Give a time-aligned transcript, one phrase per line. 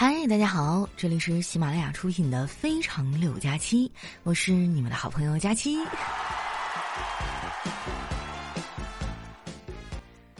[0.00, 3.88] 嗨，大家好，这里是喜马拉雅出品的《非常六加七》，
[4.22, 5.76] 我是你们的好朋友佳期。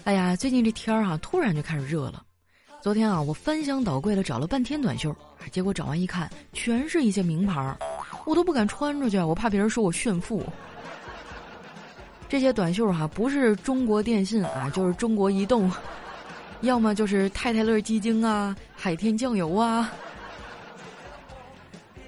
[0.04, 2.22] 哎呀，最近这天儿哈，突然就开始热了。
[2.80, 5.12] 昨天啊，我翻箱倒柜的找了半天短袖，
[5.50, 7.76] 结果找完一看，全是一些名牌儿，
[8.26, 10.46] 我都不敢穿出去，我怕别人说我炫富。
[12.28, 15.68] 这些短袖哈，不是中国电信啊，就是中国移动。
[16.62, 19.92] 要么就是太太乐鸡精啊，海天酱油啊，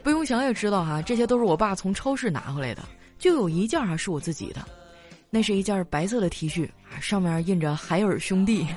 [0.05, 2.83] 不用想也知道哈，这些都是我爸从超市拿回来的。
[3.19, 4.65] 就有一件啊是我自己的，
[5.31, 6.71] 那是一件白色的 T 恤，
[7.01, 8.69] 上面印着海尔兄弟。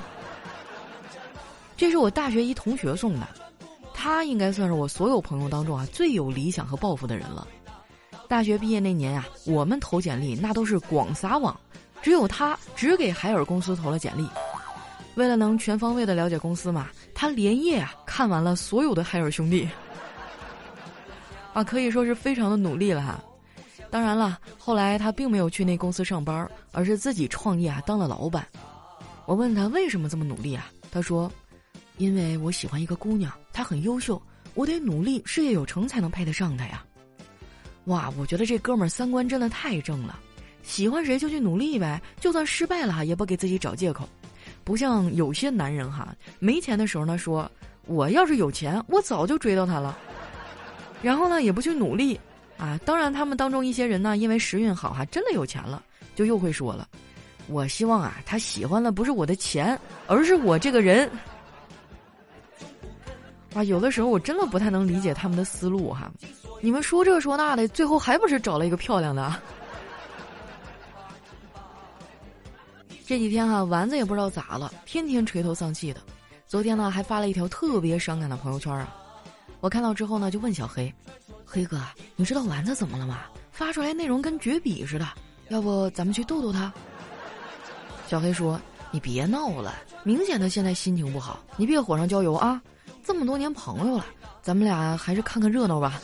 [1.77, 3.27] 这是我大学一同学送的，
[3.93, 7.47] 他应该算是我所有朋友当中啊最有理想和抱负的人了。
[8.27, 11.55] 大学毕业那年呀，我们投简历那都是广撒网，
[12.01, 14.27] 只有他只给海尔公司投了简历。
[15.15, 19.67] 为了能全方位的了解公司嘛，他连夜啊看完了所有的海尔兄弟，
[21.53, 23.23] 啊可以说是非常的努力了哈。
[23.91, 28.43] 当然了，后来他并没有去那公司上班，而是自己创业啊当了老板。
[29.25, 30.71] 我问他为什么这么努力啊？
[30.91, 31.31] 他说
[31.97, 34.21] ：“因为我喜欢一个姑娘，她很优秀，
[34.55, 36.83] 我得努力，事业有成才能配得上她呀。”
[37.85, 40.19] 哇，我觉得这哥们儿三观真的太正了，
[40.63, 44.09] 喜欢谁就去努力呗，就算失败了也不给自己找借口。
[44.63, 47.49] 不像有些男人哈，没钱的时候呢说，
[47.85, 49.97] 我要是有钱，我早就追到她了。
[51.01, 52.19] 然后呢，也不去努力
[52.57, 52.79] 啊。
[52.85, 55.83] 当然，他们当中一些人呢，因为时运好哈，真的有钱了，
[56.15, 56.87] 就又会说了，
[57.47, 61.09] 我希望啊，他喜欢的不是我的钱，而是我这个人。
[63.53, 66.11] 啊，有的时候我真的不太能理解他们的思路哈。
[66.61, 69.35] 你们说这说那的，最后还不是找了一个漂亮的？
[73.05, 75.99] 这几天哈，丸子也不知道咋了，天天垂头丧气的。
[76.47, 78.95] 昨天呢，还发了一条特别伤感的朋友圈啊。
[79.59, 80.93] 我看到之后呢，就问小黑
[81.45, 81.81] ：“黑哥，
[82.15, 83.21] 你知道丸子怎么了吗？
[83.51, 85.07] 发出来内容跟绝笔似的，
[85.49, 86.71] 要不咱们去逗逗他？”
[88.07, 92.61] 小黑说：“你别闹了，明显他现在心情不好，你别火上浇油啊！
[93.03, 94.05] 这么多年朋友了，
[94.41, 95.99] 咱们俩还是看看热闹吧。”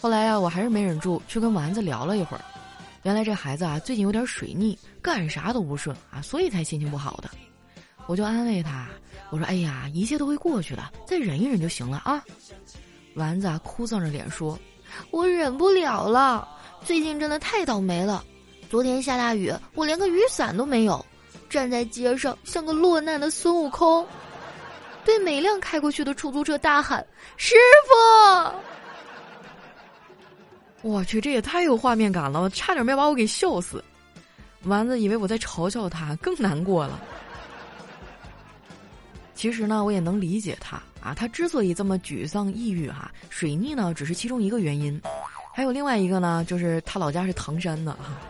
[0.00, 2.44] 后来呀，我还是没忍住，去跟丸子聊了一会儿。
[3.08, 7.30] 原来这孩子啊，最近有点水逆，干啥都不顺啊，所以才心情不好的。
[8.06, 8.86] 我就安慰他，
[9.30, 12.22] 我说：“哎呀，一切都会过去的，再忍一忍就行了啊。”
[13.16, 14.58] 丸子啊，哭丧着脸说
[15.10, 16.46] ：“我忍不了了，
[16.84, 18.22] 最近真的太倒霉了。
[18.68, 21.02] 昨天下大雨，我连个雨伞都没有，
[21.48, 24.06] 站在街上像个落难的孙悟空，
[25.02, 27.02] 对每辆开过去的出租车大喊
[27.38, 27.54] ：‘师
[27.86, 28.52] 傅！’”
[30.82, 33.82] 我去，这也太有画面感了，我差点没把我给笑死。
[34.64, 37.00] 丸子以为我在嘲笑他，更难过了。
[39.34, 45.00] 其实呢，我也能理解他啊，他之所以这么沮丧抑郁哈，水逆呢只是其中一个原因，
[45.54, 48.20] 还有另外一个呢，就是他老家是唐山的啊。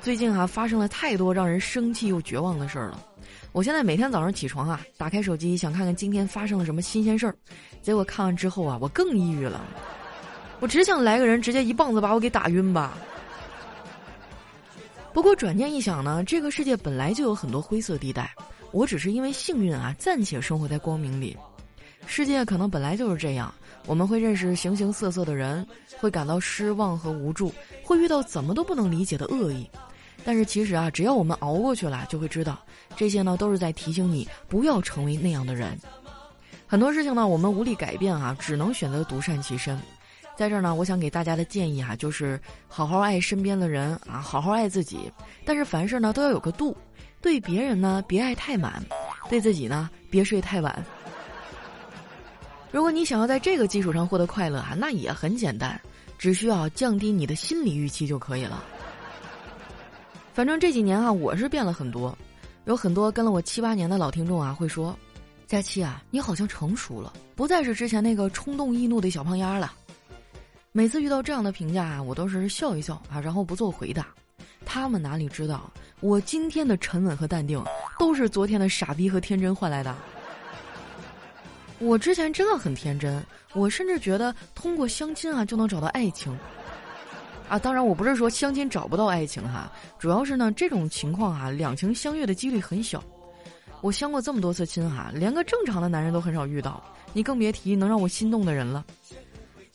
[0.00, 3.04] 最近啊，发生了太多让人生气又绝望的事儿了。
[3.50, 7.34] 我现在每天早上起床啊，打开手机想看看今天发生了什么新鲜事儿，
[7.82, 9.60] 结果看完之后啊，我更抑郁了。
[10.60, 12.96] 我只想来个人直接一棒子把我给打晕吧。
[15.12, 18.34] 不过转念一想呢，这个世界本来就有很多灰色地带，
[18.70, 21.36] 我只是因为幸运啊，暂且生活在光明里。
[22.06, 23.52] 世界可能本来就是这样，
[23.86, 25.66] 我们会认识形形色色的人，
[25.98, 27.52] 会感到失望和无助，
[27.82, 29.68] 会遇到怎么都不能理解的恶意。
[30.24, 32.58] 但是其实啊，只要我们熬过去了，就会知道
[32.94, 35.78] 这些呢都是在提醒你不要成为那样的人。
[36.66, 39.80] 很多事情呢，我们无力改变啊，只能选择独善其身。
[40.36, 42.38] 在这儿呢，我想给大家的建议啊，就是
[42.68, 45.10] 好好爱身边的人啊，好好爱自己。
[45.46, 46.76] 但是凡事呢都要有个度，
[47.22, 48.84] 对别人呢别爱太满，
[49.30, 50.84] 对自己呢别睡太晚。
[52.70, 55.80] 如果你想要在这个基础上获得快乐啊，那也很简单，
[56.18, 58.62] 只需要降低你的心理预期就可以了。
[60.34, 62.16] 反正这几年啊，我是变了很多，
[62.66, 64.94] 有很多跟了我七八年的老听众啊会说
[65.48, 69.72] ：“佳期啊，你好像成熟了，不再是之前那个冲动易怒的小胖丫了。”
[70.76, 74.08] 每次遇到这样的评价啊，我都是笑一笑啊，然后不做回答。
[74.66, 77.64] 他们哪里知道，我今天的沉稳和淡定，
[77.98, 79.96] 都是昨天的傻逼和天真换来的。
[81.78, 83.24] 我之前真的很天真，
[83.54, 86.38] 我甚至觉得通过相亲啊就能找到爱情。
[87.48, 93.02] 啊，当然我不是说相亲找不到爱情哈，主要是呢这种情况啊，两情相悦的几率很小。
[93.80, 96.84] 我相过这么多次亲哈，连个正常的男人都很少遇到，
[97.14, 98.84] 你更别提能让我心动的人了。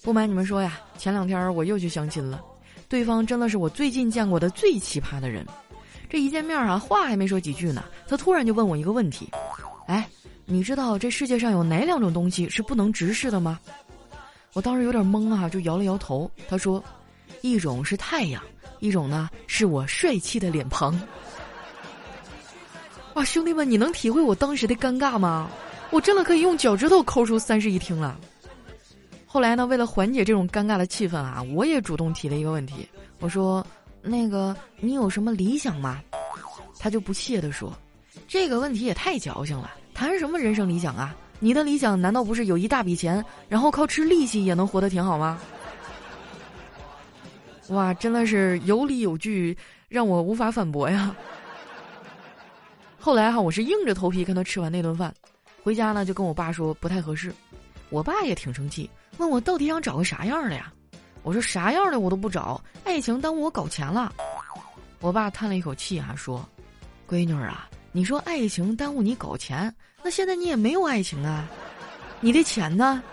[0.04, 2.42] 不瞒你们说呀，前两天我又去相亲了，
[2.90, 5.46] 对方真的是我最近见过的最奇葩的人。
[6.10, 9.30] 这一见面啊，话还没说几句呢，他突然就问我一个问题
[9.86, 10.10] ：“哎，
[10.46, 13.60] 你知道这世界上有哪两种东西是不能直视的吗？”
[14.54, 16.30] 我当时有点懵啊，就摇了摇头。
[16.50, 16.84] 他说
[17.42, 18.44] ：“一种是太阳，
[18.80, 21.00] 一种呢是我帅气的脸庞。”
[23.14, 25.48] 哇，兄弟们，你能体会我当时的尴尬吗？
[25.92, 28.20] 我真的可以用脚趾头抠出三室一厅了。
[29.34, 32.86] 后来呢，为了缓解这种尴尬的气氛啊，我也主动提了一个问题，
[33.22, 33.66] 我说
[34.04, 36.02] ：“那个，你有什么理想吗？”
[36.78, 37.74] 他就不屑地说
[38.28, 41.16] ：“这个问题也太矫情了，谈什么人生理想啊？
[41.40, 45.40] 你的理想难道不是有一大笔钱，然后靠吃利息也能活得挺好吗？”
[47.70, 49.58] 哇，真的是有理有据，
[49.88, 51.16] 让我无法反驳呀。
[53.00, 55.14] 后来哈，我是硬着头皮跟他吃完那顿饭，
[55.64, 57.34] 回家呢就跟我爸说不太合适，
[57.90, 60.72] 我爸也挺生气，问我到底想找个啥样的呀？
[61.24, 64.12] 我说啥样的我都不找，爱情耽误我搞钱了。
[65.00, 66.44] 我爸叹了一口气啊，说
[67.08, 69.74] ：“闺女啊，你说爱情耽误你搞钱，
[70.04, 71.48] 那现在你也没有爱情啊，
[72.20, 73.04] 你的钱呢？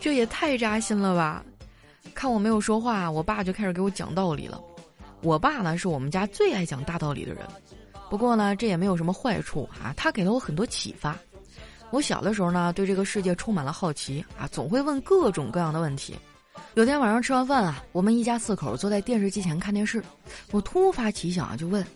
[0.00, 1.44] 这也太扎心了吧！
[2.14, 4.60] 看我没有说话，我爸就开始给我讲道理了。
[5.22, 7.46] 我爸呢是我们家最爱讲大道理的人。”
[8.10, 9.94] 不过呢，这也没有什么坏处啊。
[9.96, 11.16] 他给了我很多启发。
[11.92, 16.16] 我小的时候呢，对这个世界充满了好奇啊，总会问各种各样的问题。
[16.72, 20.02] 有天晚上吃完饭啊，我们一家四口坐在电视机前看电视，
[20.52, 21.86] 我突发奇想啊，就问：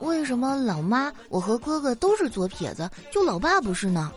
[0.00, 4.12] 为什么老妈我和哥哥都是左撇子，就老爸不是呢？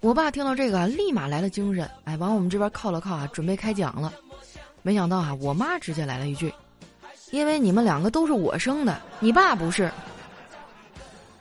[0.00, 4.12] 我爸听到这个，立马来了精神，哎，往我们这边靠了靠啊，准备开讲了。
[4.82, 6.52] 没想到啊，我妈直接来了一句：
[7.30, 9.90] 因为你们两个都是我生的，你爸不是。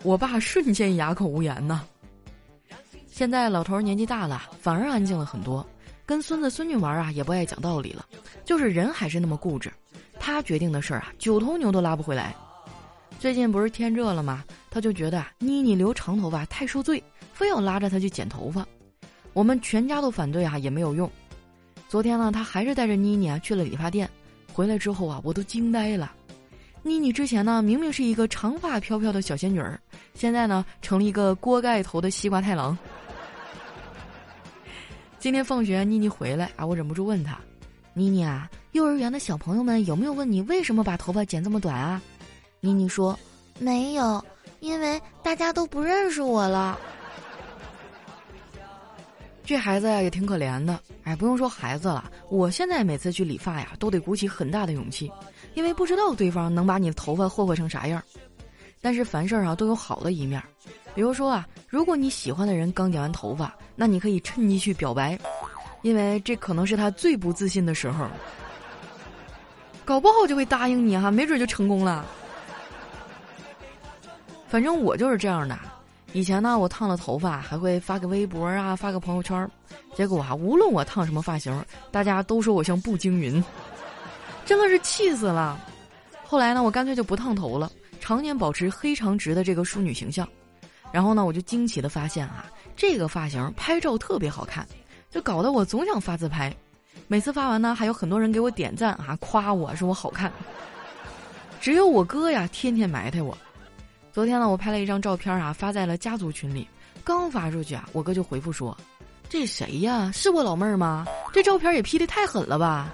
[0.02, 1.84] 我爸瞬间哑口无言呐。
[3.20, 5.68] 现在老头年纪大了，反而安静了很多，
[6.06, 8.06] 跟孙子孙女玩啊也不爱讲道理了，
[8.46, 9.70] 就是人还是那么固执。
[10.18, 12.34] 他决定的事儿啊，九头牛都拉不回来。
[13.20, 14.42] 最近不是天热了吗？
[14.72, 18.66] 他就觉得啊妮妮留长头发太受罪，非要拉着他去剪头发。
[19.34, 21.12] 我们全家都反对啊，也没有用。
[21.90, 24.10] 昨天呢，他还是带着妮妮啊去了理发店，
[24.54, 26.14] 回来之后啊，我都惊呆了。
[26.84, 29.78] 妮妮之前呢，明明是一个长发飘飘的小仙女儿，
[30.14, 32.78] 现在呢，成了一个锅盖头的西瓜太郎。
[35.20, 37.38] 今天放学，妮妮回来啊，我忍不住问她
[37.94, 42.02] ：“妮妮啊，幼儿园的小朋友们有没有问你为什么把头发剪这么短啊？”
[42.62, 43.20] 妮妮说
[43.60, 44.24] ：“没有，
[44.62, 46.80] 因为大家都不认识我了。”
[49.44, 50.80] 这孩子呀，也挺可怜的。
[51.04, 55.12] 哎，不用说孩子了，我现在每次去理发呀，都得鼓起很大的勇气。
[55.54, 58.02] 因为不知道对方能把你头发霍霍成啥样，
[58.80, 60.42] 但是凡事啊都有好的一面，
[60.96, 65.18] 比如说啊，如果你喜欢的人刚剪完头发，那你可以趁机去表白，
[65.84, 68.06] 因为这可能是他最不自信的时候，
[69.86, 72.06] 搞不好就会答应你哈，没准就成功了。
[74.50, 75.58] 反正我就是这样的，
[76.12, 79.50] 以前呢我烫了头发还会发个微博啊，发个朋友圈，
[79.96, 83.42] 结果啊无论我烫什么发型，大家都说我像步惊云。
[84.46, 85.58] 真的是气死了！
[86.26, 87.72] 后来呢，我干脆就不烫头了，
[88.02, 90.28] 常年保持黑长直的这个淑女形象。
[90.92, 92.46] 然后呢，我就惊奇的发现啊，
[92.80, 94.66] 这个发型拍照特别好看，
[95.12, 96.56] 就搞得我总想发自拍。
[97.10, 100.32] 每次发完呢，还有很多人给我点赞啊，夸我说我好看。
[101.60, 103.38] 只有我哥呀，天天埋汰我。
[104.14, 106.66] 昨天呢，我拍了一张照片啊，发在了家族群里。
[107.04, 108.76] 刚发出去啊，我哥就回复说
[109.28, 110.10] ：“这谁呀？
[110.14, 111.06] 是我老妹儿吗？
[111.34, 112.94] 这照片也 P 的太狠了吧！”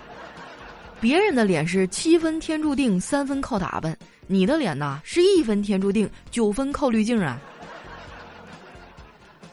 [1.00, 7.40] 别人的脸是七分天注定，三分靠打扮，你的脸呐是一分天注定，九分靠滤镜啊！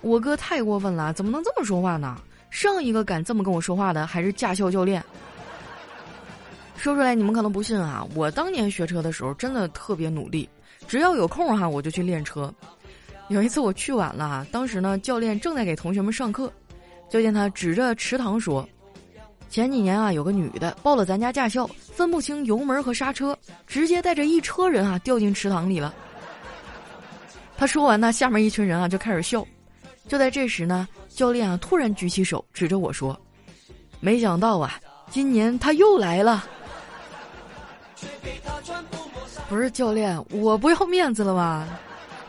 [0.02, 2.20] 我哥太过分了，怎么能这么说话呢？
[2.50, 5.02] 上一个敢这么跟我说话的还是驾校教练。
[6.76, 10.48] 说出来你们可能不信啊，我当年学车的时候真的特别努力，
[10.86, 12.52] 只要有空哈我就去练车。
[13.28, 16.52] 有一次我去晚了，当时呢教练正在给同学们上课，
[17.08, 18.68] 就见他指着池塘说。
[19.48, 25.94] 前几年啊，有个女的报了咱家驾校，分不清油门和刹车，直接带着一车人啊掉进池塘里了。
[27.56, 29.46] 他说完呢，下面一群人啊就开始笑。
[30.12, 33.18] 就在这时呢，教练啊突然举起手指着我说
[33.98, 34.78] ：“没想到啊，
[35.10, 36.44] 今年他又来了。”
[39.48, 41.66] 不是教练，我不要面子了吧？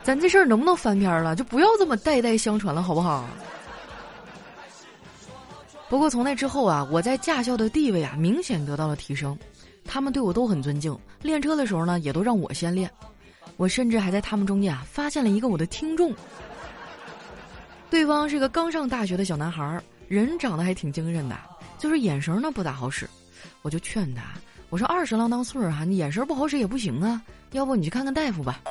[0.01, 1.35] 咱这事儿能不能翻篇了？
[1.35, 3.25] 就不要这么代代相传了，好不好？
[5.89, 9.37] 不过从那之后啊，我在驾校的地位啊明显得到了提升，
[9.83, 10.97] 他们对我都很尊敬。
[11.21, 12.89] 练车的时候呢，也都让我先练。
[13.57, 16.15] 我甚至还在他们中间啊发现了一个我的听众。
[17.93, 21.37] 对方是个刚上大学的小男孩，人长得还挺精神的，
[21.77, 23.07] 就是眼神呢不大好使。
[23.61, 24.23] 我就劝他，
[24.71, 27.21] 我说二十郎当岁儿哈，你眼神不好使也不行啊，
[27.51, 28.61] 要不你去看看大夫吧。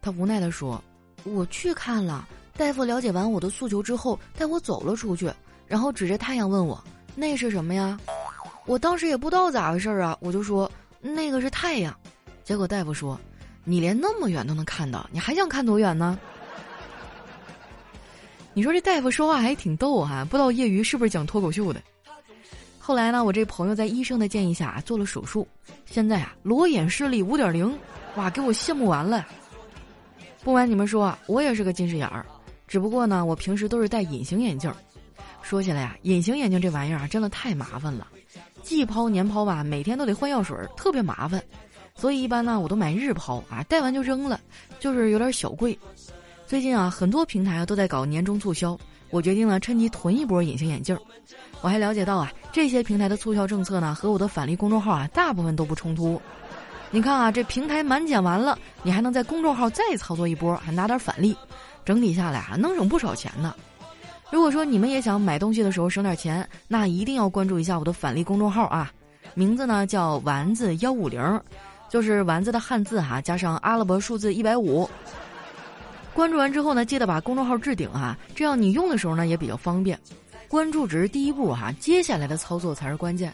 [0.00, 0.82] 他无奈的说
[1.22, 5.30] ：“我去看了，大夫了解完我的诉求之后，带我走了出去，
[5.66, 6.82] 然后指着太阳问我
[7.14, 8.00] ：“那是什么呀？”
[8.64, 11.94] 我当时也不知道咋回事啊，我就说：“那个是太阳。”
[12.42, 13.20] 结果大夫说
[13.64, 16.18] ：“你连那么远都能看到，你还想看多远呢？”
[18.52, 21.80] 你说这大夫说话还挺逗哈，不知道业余是不是讲脱口秀的。
[22.78, 25.46] 后来呢，我这朋友在医生的建议下做了手术，
[25.86, 27.78] 现在啊，裸眼视力五点零，
[28.16, 29.24] 哇，给我羡慕完了。
[30.42, 32.26] 不瞒你们说啊，我也是个近视眼儿，
[32.66, 34.72] 只不过呢，我平时都是戴隐形眼镜。
[35.42, 38.08] 说起来呀，隐形眼镜这玩意儿啊，真的太麻烦了，
[38.62, 41.40] 季抛年抛吧，每天都得换药水，特别麻烦。
[41.94, 44.40] 所以一般呢，我都买日抛啊，戴完就扔了，
[44.80, 45.78] 就是有点小贵。
[46.50, 48.76] 最近啊，很多平台啊都在搞年终促销，
[49.10, 50.98] 我决定呢趁机囤一波隐形眼镜。
[51.60, 56.20] 我还了解到啊，这些平台的促销政策呢，和我的返利公众号啊，大部分都不冲突。
[56.90, 61.36] 你看啊，这平台满减完了，你还能在公众号再操作一波，还拿点返利，
[61.84, 63.54] 整体下来啊，能省不少钱呢。
[64.32, 68.90] 如果说你们也想买东西的时候省点钱，那一定要关注一下我的返利公众号啊，
[69.34, 71.40] 名字呢叫丸子幺五零，
[71.88, 74.90] 就是丸子的汉字哈，加上阿拉伯数字一百五。
[76.12, 79.98] 关注完之后呢，记得把公众号置顶啊，这样你用的时候呢也比较方便。
[80.48, 83.32] 关注只是第一步哈，接下来的操作才是关键。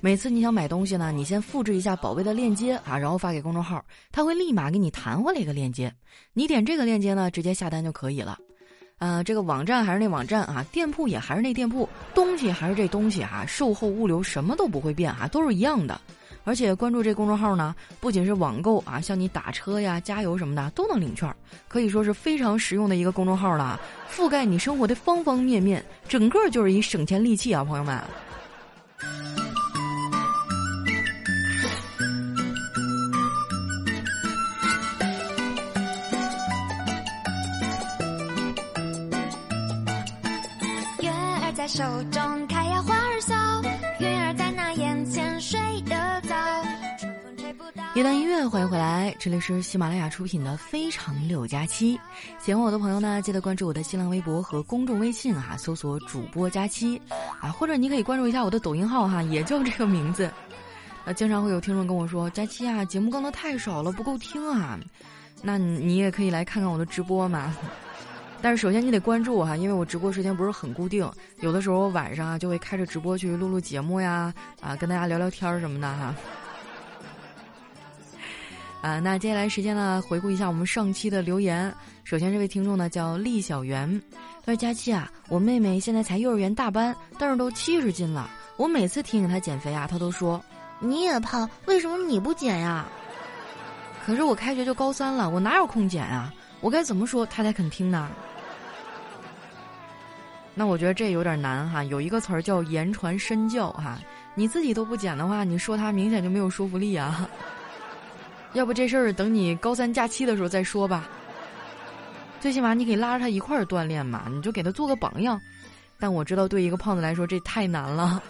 [0.00, 5.92] 每次你想买东西呢，你先复制一下宝贝的链接啊，然后发给公众号，他会立马给你弹回来一个链接，
[6.32, 8.36] 你点这个链接呢，直接下单就可以了。
[8.98, 16.00] 呃，这个网站还是那网站啊，店铺也还是那店铺，东西还是这东西哈，售后物流什么都不会变哈，都是一样的。
[16.46, 21.28] 而且关注这公众号呢，不仅是网购啊，像你打车呀、加油什么的都能领券，
[21.66, 28.00] 可以说是非常实用的一个公众号了，覆盖你生活的方方面面，整个就是一省钱利器啊，朋友们。
[41.00, 43.34] 月儿在手中开呀花儿笑，
[43.98, 46.05] 云儿在那眼前睡得。
[47.96, 51.96] 一段音乐，欢迎回来，这里是喜马拉雅出品的《非常六加七》。
[52.38, 57.00] 喜欢我的朋友呢，记得关注我的新浪微博和公众微信哈，搜索主播佳期
[57.40, 60.30] 啊，或者你可以关注一下我的抖音号哈，也叫这个名字。
[61.06, 64.78] 呃，经常会有听众跟我说：“佳期啊，节目更的太少了，不够听啊。”
[65.40, 67.56] 那你也可以来看看我的直播嘛。
[68.42, 71.10] 但是首先你得关注我哈，因为我直播时间不是很固定，
[71.40, 76.14] 有的时候晚上啊就会开着直播去录录节目呀，啊跟大家聊聊天什么的哈。
[78.86, 81.74] 啊，那接下来时间呢，回顾一下我们上期的留言。
[82.04, 84.00] 首先这位听众呢叫厉小媛，
[84.44, 88.30] 他说：“佳期啊，我妹妹现在才幼儿园大班，但是都七十斤了。
[88.56, 90.40] 我每次提醒她减肥啊，她都说
[90.78, 92.86] 你也胖，为什么你不减呀？
[94.04, 96.32] 可是我开学就高三了，我哪有空减啊？
[96.60, 98.08] 我该怎么说她才肯听呢？”
[100.54, 103.98] 那我觉得这有点难哈，有一个词儿叫言传身教哈，
[104.36, 107.28] 你自己都不减的话，你说她明显就没有说服力啊。
[108.56, 111.06] 要不这事儿等你高三假期的时候再说吧。
[112.40, 115.38] 最起码你可以拉着他一块儿锻炼嘛，你就给他做个榜样。
[115.98, 118.22] 但我知道对一个胖子来说这太难了。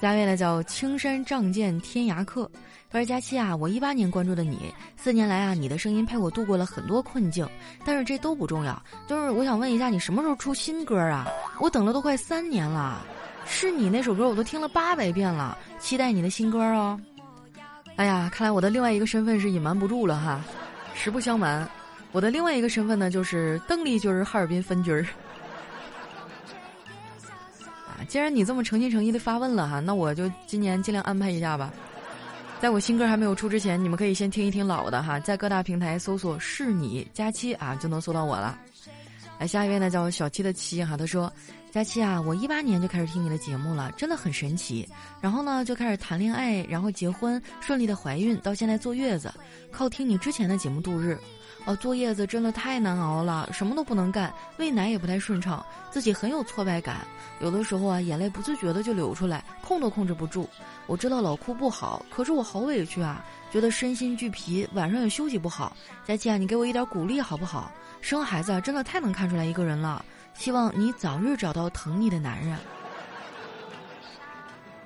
[0.00, 2.48] 下位呢叫青山仗剑天涯客，
[2.88, 7.48] 他说佳期啊，我一八年关注的你，四年来啊，你的声音陪我度过了很多困境。
[7.84, 11.26] 但是这都不重要，就是我想问一下，你什么时候出新歌啊？
[11.58, 13.04] 我等了都快三年了，
[13.44, 17.00] 是你那首歌我都听了八百遍了，期待你的新歌哦。
[17.98, 20.40] 哎呀，看来我的另外一个身份是隐瞒不住了哈。
[20.94, 21.68] 实不相瞒，
[22.12, 25.04] 我的另外一个身份呢，就是邓丽君儿哈尔滨分局儿。
[27.88, 31.72] 啊，既然你这么诚心诚意的发问了哈，那我就今年尽量安排一下吧。
[32.60, 38.56] 在我新歌还没有出之前，你们可以先听一听老的哈，在各大平台搜索“是你佳期”啊，就能搜到我了。
[39.40, 41.32] 来，下一位呢叫小七的七哈，他说。
[41.78, 44.84] 佳期啊，我一八年就开始听你的节目了，真的很神奇。
[45.20, 49.32] 然后呢，就开始谈恋爱，然后结婚，顺利的怀孕，到现在坐月子，
[49.70, 51.16] 靠听你之前的节目度日。
[51.66, 57.06] 哦，坐月子真的太难熬了，什么都不能干，喂奶也不太顺畅，自己很有挫败感，
[57.40, 60.48] 有的时候啊，眼泪不自觉的就流出来，控都控制不住。
[60.88, 65.76] 我知道老哭不好，可是我好委屈啊，觉得身心俱疲，晚上也休息不好。
[66.04, 67.70] 佳期啊，你给我一点鼓励好不好？
[68.00, 70.04] 生孩子啊，真的太能看出来一个人了。
[70.38, 72.56] 希望你早日找到疼你的男人。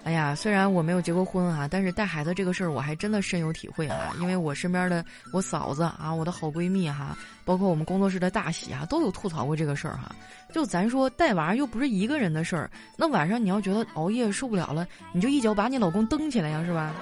[0.02, 4.14] 哎呀，虽然我没有结过婚啊，但是带孩子这个事儿我还真的深有体会啊。
[4.18, 10.11] 因为我身边的我嫂子啊，我的好闺蜜哈，包括我们工作室的大喜啊，都有吐槽过这个事儿哈。
[10.54, 16.94] 就咱说带娃又不是一个人的事儿，那晚上你要觉得熬夜受不了了，你就一脚把你老公蹬起来呀，是吧？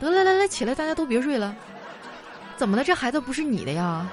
[0.00, 1.54] 得来来来，起来，大家都别睡了。
[2.56, 2.82] 怎么的？
[2.82, 4.08] 这孩子不是你的呀？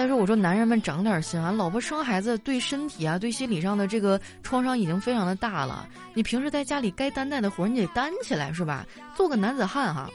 [0.00, 5.86] 再说我说男人们长点心啊，老婆生孩子对身体啊、对心理上的这个创伤已经非常的大了。
[6.14, 8.86] 你平时在家里该担待的活你得担起来是吧？
[9.14, 10.08] 做个男子汉哈。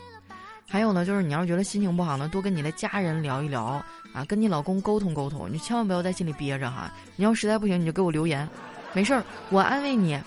[0.68, 3.80] 还有呢，就是你要是觉得心情不好呢，多跟你的家人聊一聊
[4.12, 6.92] 啊，跟你老公沟通沟通，你千万不要在心里憋着哈。
[7.16, 8.50] 你要实在不行，你就给我留言，
[8.92, 10.20] 没事儿，我安慰你。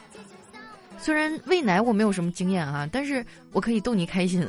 [0.99, 4.47] 虽然喂奶我没有什么经验哈，但是我可以逗你开心。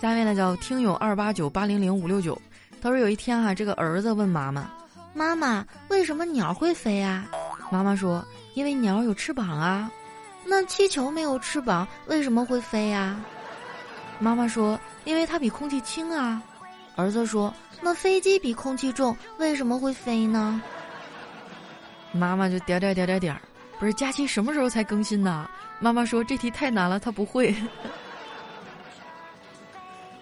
[0.00, 2.40] 下面呢叫听友二八九八零零五六九，
[2.80, 4.70] 他说有一天哈，这个儿子问妈妈
[5.12, 7.26] ：“妈妈，为什么鸟会飞啊？”
[7.70, 8.24] 妈妈说
[8.56, 9.90] ：“因为鸟有翅膀啊。”
[10.42, 13.20] 那气球没有翅膀，为什么会飞呀？
[14.18, 16.42] 妈妈说：“因为它比空气轻啊。”
[16.96, 17.52] 儿子说
[17.82, 20.62] ：“那飞机比空气重，为什么会飞呢？”
[22.10, 23.38] 妈妈就点点点点点，
[23.78, 25.46] 不是佳期什么时候才更新呢？
[25.78, 27.54] 妈妈说这题太难了，他不会。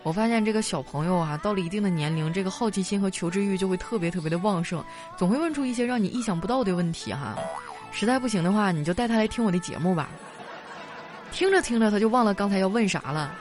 [0.02, 4.82] 我发现这个小朋友啊，到了一定的年龄，这个好奇心和求知欲就会特别特别的旺盛，
[5.18, 7.36] 总会问出一些让你意想不到的问题哈。
[7.90, 10.08] 实在不行的话，你就带他来听我的节目吧。
[11.30, 13.34] 听着听着，他就忘了刚才要问啥了。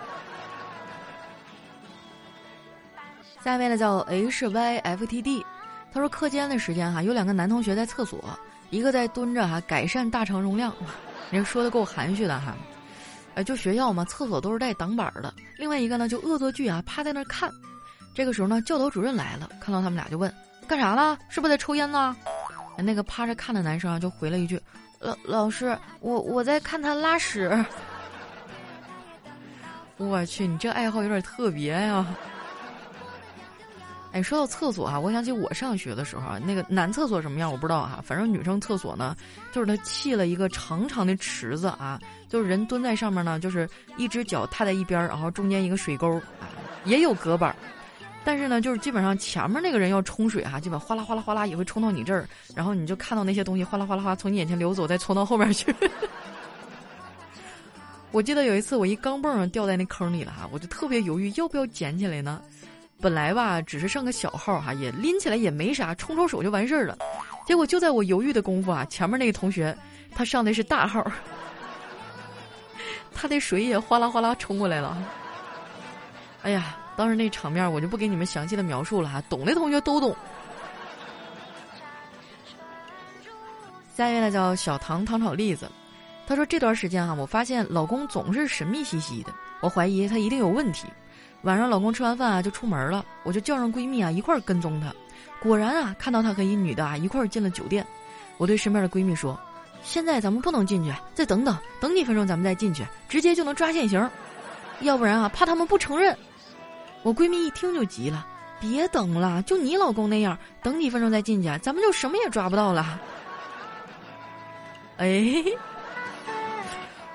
[3.41, 5.45] 下面呢叫 H Y F T D，
[5.93, 8.37] 他说课间的时间哈，有两个男同学在厕所，
[8.71, 10.73] 一个在蹲着哈改善大肠容量，
[11.31, 12.55] 人说的够含蓄的哈。
[13.37, 15.31] 呃，就学校嘛，厕所都是带挡板的。
[15.59, 17.51] 另外一个呢就恶作剧啊，趴在那儿看。
[18.15, 20.33] 这个时候呢，教导主任来了，看到他们俩就问：
[20.67, 21.15] 干啥呢？
[21.29, 22.17] 是不是在抽烟呢？
[22.79, 24.59] 那个趴着看的男生啊，就回了一句
[24.97, 27.63] ：“老老师，我我在看他拉屎。
[29.97, 32.03] ”我去，你这爱好有点特别呀！
[34.17, 39.15] 哎，说到厕所啊，我想起我上学的时候啊，那个男厕所什么样我不知道哈，反正女生厕所呢，
[39.51, 46.49] 就是他砌了一个长长的池子啊，就是人蹲在上面呢，就是一只脚踏在一边，然后中间一个水沟啊，
[46.83, 47.55] 也有隔板。
[48.25, 55.71] 但是呢，就是基本上前面那个人要冲水哈，基本哗啦哗啦哗啦也会冲到你这儿，然后你就看到那些东西哗啦哗啦哗从你眼前流走，再冲到后面去。
[58.11, 62.41] 我记得有一次我一钢镚掉在那坑里了哈，我就特别犹豫要不要捡起来呢。
[62.99, 66.97] 本来吧，只是上个小号哈，也拎起来也没啥，冲冲手就完事儿了。
[67.45, 69.77] 结果就在我犹豫的功夫啊，前面那个同学
[70.15, 71.05] 他上的是大号，
[73.13, 74.97] 他的水也哗啦哗啦冲过来了。
[76.43, 76.77] 哎呀！
[76.97, 80.15] 当时那场面我就不给你们详细的描述了哈，懂的同学都懂。
[83.95, 85.69] 下一位呢叫小唐糖炒栗子，
[86.25, 89.31] 他说这段时间哈，我发现老公总是神秘兮兮的，
[89.61, 90.87] 我怀疑他一定有问题。
[91.43, 94.93] 晚上老公吃完饭啊就出门了，我就叫上闺蜜啊一块儿跟踪他，
[95.39, 97.85] 果然啊看到他和一女的啊一块儿进了酒店。
[98.37, 99.39] 我对身边的闺蜜说
[99.83, 104.09] ：“现在咱们不能进去，再等等，等几分钟咱们再进去，直接就能抓现行，
[104.81, 106.17] 要不然啊怕他们不承认。”
[107.03, 108.25] 我闺蜜一听就急了，
[108.59, 112.99] 别等了，就你老公那样，等几分钟再进去，咱们就什么也抓不到了。
[114.97, 115.33] 哎，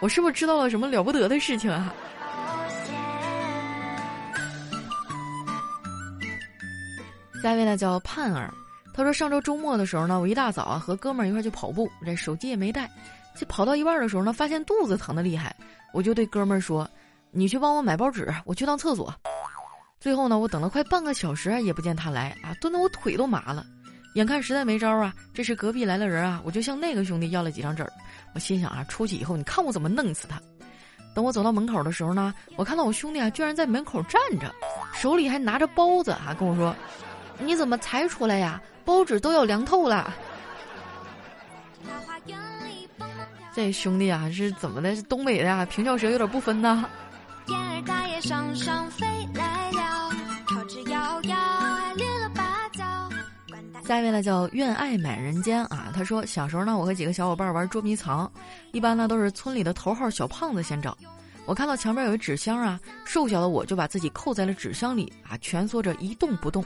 [0.00, 1.92] 我是不是知道了什么了不得的事情啊？
[7.42, 8.54] 下一位呢叫盼儿，
[8.94, 12.88] 他说上周周末的时候呢，我一大早啊和哥们儿一块去跑步，这手机也没带，
[13.36, 15.52] 就跑到一半的时候呢，发现肚子疼的厉害，
[15.92, 16.88] 我就对哥们儿说
[17.32, 19.12] ：“你去帮我买包纸，我去趟厕所。”
[19.98, 23.66] 最后呢，我等了快半个小时也不见他来啊，蹲得我腿都麻了。
[24.14, 27.84] 眼看实在没招啊，这时隔壁来了人啊，我就向那个兄弟要了几张纸。
[28.36, 30.40] 我心想啊，出去以后你看我怎么弄死他。
[31.12, 34.54] 等我走到门口的时候呢，我看到我兄弟啊，居然在门口站着，
[34.94, 36.74] 手里还拿着包子啊，跟我说
[37.38, 38.60] ：“你怎么才出来呀？
[38.84, 40.12] 包纸都要凉透了。”
[43.54, 44.96] 这兄弟啊，是怎么的？
[44.96, 45.66] 是东北的呀？
[45.66, 46.88] 平翘舌有点不分呐。
[53.84, 58.30] 下一位呢叫愿爱满人间啊，他说小时候呢，我和几个小伙伴玩捉迷藏，
[58.70, 60.96] 一般呢都是村里的头号小胖子先找。
[61.44, 66.64] 我看到墙边有一纸箱啊，瘦小的我就把自己扣在了纸箱里啊，蜷缩着一动不动。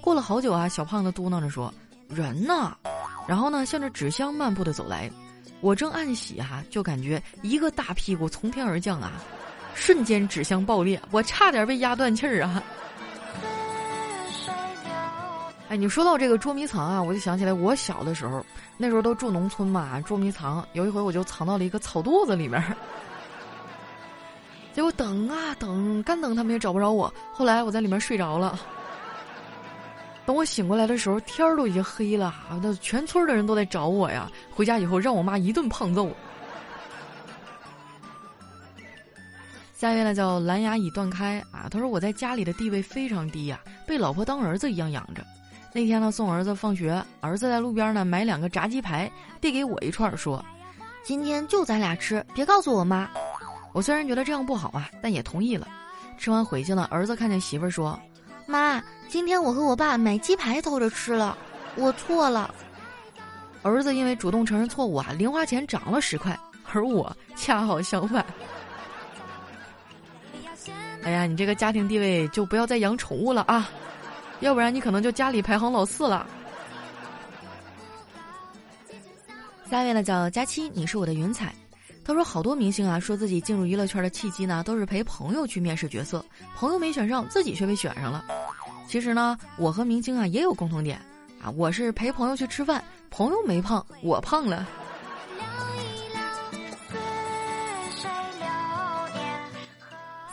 [0.00, 1.72] 过了好久啊，小胖子嘟囔着说
[2.08, 2.76] ：“人呢？”
[3.26, 5.10] 然后呢，向着纸箱漫步的走来。
[5.60, 9.12] 我正暗喜哈，就感觉一个大屁股从天而降啊，
[9.74, 12.62] 瞬间纸箱爆裂，我差点被压断气儿啊。
[15.68, 18.44] 哎，你说到这个捉迷藏啊，我就想起来我小的时候，
[18.76, 20.66] 那时候都住农村嘛，捉迷藏。
[20.74, 22.62] 有一回我就藏到了一个草垛子里面，
[24.78, 27.12] 结果等啊等，干等他们也找不着我。
[27.32, 28.56] 后来我在里面睡着了，
[30.24, 34.30] 等我醒过来的时候，天儿都已经黑了，那全村的人都在找我呀。
[34.54, 36.08] 回家以后让我妈一顿胖揍。
[39.74, 45.26] 下一位呢叫蓝牙已断开啊，他说我在家里的地位非常低呀，被老婆当儿子一样养着。
[45.72, 49.10] 那天呢送儿子放学，儿子在路边呢买两个炸鸡排，
[49.40, 50.40] 递给我一串，说
[51.02, 53.10] ：“今天就咱俩吃，别告诉我妈。”
[53.72, 55.68] 我虽然觉得这样不好啊，但也同意了。
[56.16, 57.98] 吃完回去了，儿子看见媳妇儿说
[58.46, 61.36] ：“妈，今天我和我爸买鸡排偷着吃了，
[61.76, 62.52] 我错了。”
[63.62, 66.38] 儿子因为主动承认错误啊，零花钱涨了十块，
[66.72, 68.24] 而我恰好相反。
[71.02, 73.68] 哎呀，你这个家庭地位就不要再养宠物了啊，
[74.40, 76.26] 要不然你可能就家里排行老四了。
[79.70, 81.54] 下一位呢叫佳期，你是我的云彩。
[82.08, 86.24] 他说好多明星啊，说自己进入娱乐圈的契机呢，都是陪朋友去面试角色，
[86.56, 88.24] 朋友没选上，自己却被选上了。
[88.88, 90.98] 其实呢，我和明星啊也有共同点
[91.42, 94.66] 啊，我是陪朋友去吃饭，朋友没胖，我胖了。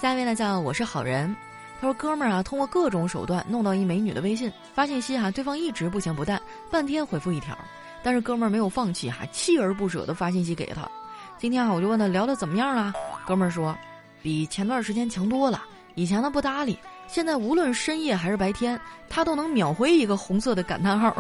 [0.02, 1.36] 下一位呢叫我是好人，
[1.82, 7.54] 他说哥们儿啊，通过各种手段弄到一美女的微信，发信息哈，对方一直不咸不淡，半天回复一条，
[8.02, 10.90] 但是哥们儿没有放弃哈，锲而不舍的发信息给他。
[11.38, 12.93] 今天啊，我就问他聊的怎么样了，
[13.26, 13.78] 哥们儿说，
[14.21, 15.62] 比前段时间强多了，
[15.93, 21.15] 以前呢不搭理，现在无论深夜还是白天，他都能秒回一个红色的感叹号。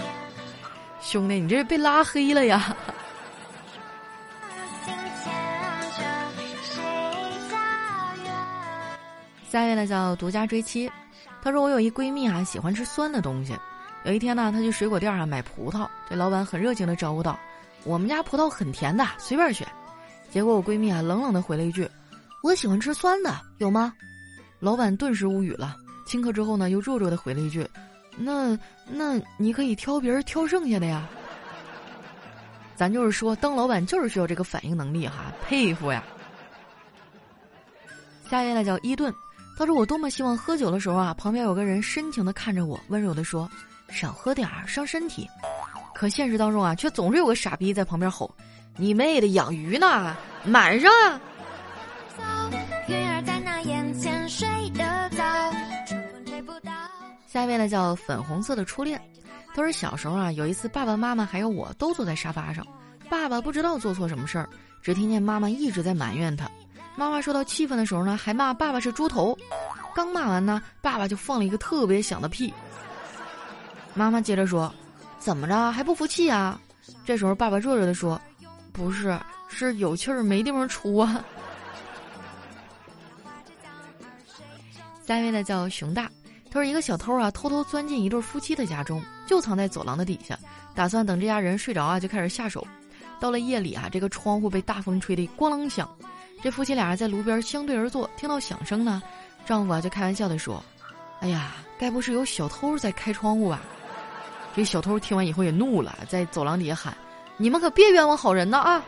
[1.00, 2.76] 兄弟，你这是被拉黑了呀！
[9.50, 10.90] 下一位呢叫独家追妻，
[11.42, 13.58] 她说我有一闺蜜啊，喜欢吃酸的东西。
[14.04, 17.38] 有一天呢，她去水果店啊买葡萄，这老板很热情的招呼道
[17.84, 19.66] ：“我们家葡萄很甜的，随便选。”
[20.30, 21.88] 结果我闺蜜啊冷冷的回了一句
[22.42, 23.92] ：“我喜欢吃酸的，有吗？”
[24.60, 27.68] 老板顿时无语了，顷刻之后呢，又弱弱的回了一句
[28.16, 31.06] ：“那那你可以挑别人挑剩下的呀。”
[32.74, 36.02] 咱就是说，当老板就是需要这个反应能力哈，佩服呀。
[38.30, 39.12] 下一位呢叫伊顿。
[39.58, 43.48] 他说：“我多么希望喝酒的时候啊，旁边有个人深情的看着我，温柔的说，
[43.90, 45.28] 少喝点儿，伤身体。
[46.02, 48.28] 可现实当中啊，却总是有个傻逼在旁边吼
[48.76, 51.20] ：‘你妹的，养鱼呢，满上啊！’”
[57.28, 59.00] 下一位呢叫粉红色的初恋。
[59.54, 62.66] 他说：“小时候啊，有一次爸爸妈妈还有我都坐在沙发上，
[63.08, 64.48] 爸爸不知道做错什么事儿，
[64.82, 66.50] 只听见妈妈一直在埋怨他。”
[66.98, 69.38] 妈妈受到气愤的时候呢，还骂爸爸是猪头。
[69.94, 72.52] 刚骂完呢，爸爸就放了一个特别响的屁。
[73.94, 74.74] 妈妈接着说
[75.22, 76.60] ：“怎么着还不服气啊？”
[77.06, 78.20] 这时候爸爸弱弱的说
[78.72, 81.24] ：“不是，是有气儿没地方出啊。”
[85.06, 86.10] 下一位呢叫熊大，
[86.50, 90.38] 他说一个小偷啊偷偷钻进一对夫妻的家中，就藏在走廊的底下，
[90.74, 92.66] 打算等这家人睡着啊就开始下手。
[93.20, 95.88] 到了夜里啊，这个窗户被大风吹得咣啷响。
[96.42, 99.02] 这夫妻俩在炉边相对而坐，听到响声呢，
[99.46, 100.62] 丈夫啊就开玩笑的说
[101.20, 103.62] ：“哎呀，该不是有小偷在开窗户吧？”
[104.54, 106.96] 这小偷听完以后也怒了，在走廊底下喊
[107.38, 108.84] ：“你们可别冤枉好人呐啊！”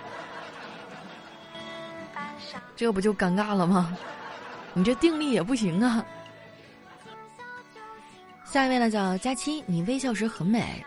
[2.77, 3.96] 这不就尴尬了吗？
[4.74, 6.05] 你这定力也不行啊。
[8.44, 10.85] 下一位呢叫佳期，你微笑时很美。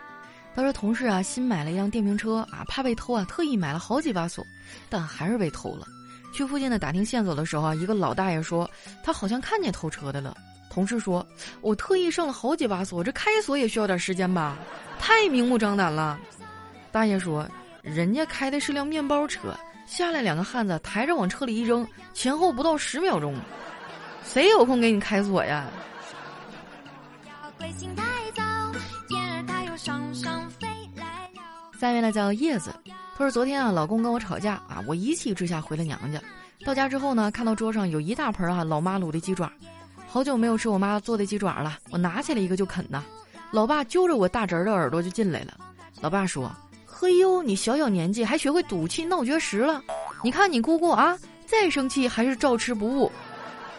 [0.54, 4.46] 他说同事啊新买了一辆电瓶车啊，怕被偷啊，特意买了好几把锁，
[4.90, 5.88] 但还是被偷了。
[6.34, 8.70] 去附近的打听线索的时候啊，一个老大爷说
[9.04, 10.36] 他好像看见偷车的了。
[10.78, 11.26] 同事说
[11.62, 14.56] ：“我特意上了好几把锁，这开锁也需要点时间吧？
[15.00, 16.20] 太明目张胆了。”
[16.94, 17.50] 大爷说
[17.82, 23.34] ：“人家开的是辆面包车，下来两个汉子抬着往车里一扔，前后不到十秒钟，
[24.24, 25.66] 谁有空给你开锁呀？”
[31.80, 32.72] 下面呢叫叶子。
[33.18, 36.22] 他说：“昨天啊，老公跟我吵架啊，我一气之下回了娘家。
[36.63, 39.52] 到家之后呢，看到桌上有一大盆啊老妈卤的鸡爪，
[40.08, 41.78] 好久没有吃我妈做的鸡爪了。
[41.91, 43.04] 我拿起来一个就啃呐。
[43.52, 45.58] 老爸揪着我大侄儿的耳朵就进来了。
[46.02, 46.52] 老爸说
[46.86, 49.82] ：‘嘿呦，你小小年纪还学会赌气闹绝食了？
[50.24, 53.12] 你看你姑姑啊，再生气还是照吃不误。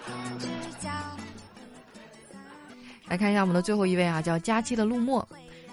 [3.08, 5.26] ’来看一下我们的最后一位啊，叫佳期的陆墨。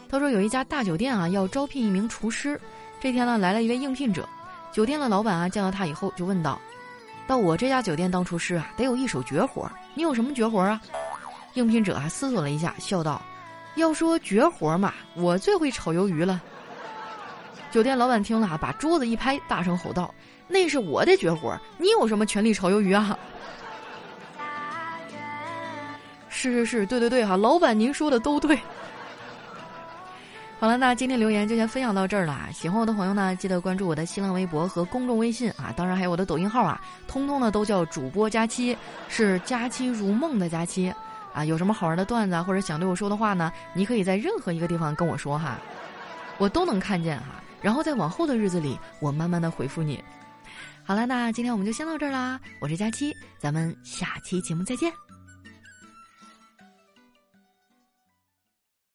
[0.10, 2.60] 他说有一家大酒店啊要招聘一名厨师。”
[3.02, 4.28] 这天呢，来了一位应聘者，
[4.72, 6.60] 酒店的老板啊见到他以后就问道
[7.28, 10.80] ：“到我这家酒店当厨师啊，得有一手绝活，你有什么绝活啊？”
[11.56, 13.22] 应聘者还思索了一下，笑道
[13.76, 16.42] ：“要说绝活嘛，我最会炒鱿鱼了。”
[17.72, 20.14] 酒店老板听了啊，把桌子一拍，大声吼道
[20.48, 23.18] ：“那是我的绝活，你有什么权利炒鱿鱼啊？”
[26.30, 28.60] 是是是，对对对哈，老板您说的都对。
[30.58, 32.48] 好了，那今天留言就先分享到这儿了。
[32.54, 38.76] 喜欢我的朋友呢，记得关注我的新浪微博和公众微信啊，当然还有我的抖音号啊，通通呢都叫主播佳期，
[39.10, 40.92] 是佳期如梦的佳期
[41.34, 41.44] 啊。
[41.44, 45.60] 有什么好玩的段子或者想对我说的话呢，你可以在任何一个地方跟我说哈，
[46.38, 47.44] 我都能看见哈。
[47.62, 50.02] 然后在往后的日子里，我慢慢的回复你。
[50.86, 52.40] 好了，那今天我们就先到这儿啦。
[52.62, 55.05] 我是佳期，咱们下期节目再见。